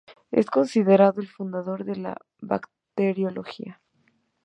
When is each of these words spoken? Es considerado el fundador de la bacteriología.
Es 0.31 0.47
considerado 0.47 1.21
el 1.21 1.27
fundador 1.27 1.85
de 1.85 1.95
la 1.95 2.17
bacteriología. 2.41 3.83